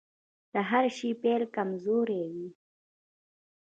د 0.53 0.53
هر 0.69 0.85
شي 0.97 1.09
پيل 1.21 1.43
کمزوری 1.55 2.21
وي. 2.33 2.47